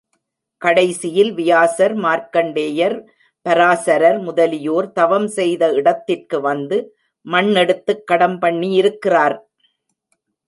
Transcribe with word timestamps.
கடைசியில் 0.61 1.33
வியாசர், 1.33 1.93
மார்க்கண்டேயர், 1.97 2.95
பராசரர் 3.45 4.19
முதலியோர் 4.19 4.91
தவம் 4.91 5.27
செய்த 5.27 5.69
இடத்திற்கு 5.73 6.41
வந்து 6.41 6.79
மண் 7.25 7.55
எடுத்துக் 7.55 8.07
கடம் 8.07 8.39
பண்ணியிருக்கிக்கிறார். 8.41 9.37